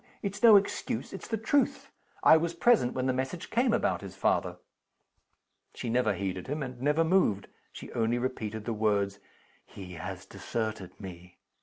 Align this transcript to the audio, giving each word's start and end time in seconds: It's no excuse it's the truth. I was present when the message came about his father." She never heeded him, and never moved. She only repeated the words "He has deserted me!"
It's 0.23 0.41
no 0.41 0.55
excuse 0.55 1.13
it's 1.13 1.27
the 1.27 1.37
truth. 1.37 1.91
I 2.23 2.35
was 2.35 2.55
present 2.55 2.93
when 2.95 3.05
the 3.05 3.13
message 3.13 3.51
came 3.51 3.71
about 3.71 4.01
his 4.01 4.15
father." 4.15 4.57
She 5.75 5.91
never 5.91 6.15
heeded 6.15 6.47
him, 6.47 6.63
and 6.63 6.81
never 6.81 7.03
moved. 7.03 7.47
She 7.71 7.91
only 7.93 8.17
repeated 8.17 8.65
the 8.65 8.73
words 8.73 9.19
"He 9.63 9.93
has 9.93 10.25
deserted 10.25 10.99
me!" 10.99 11.37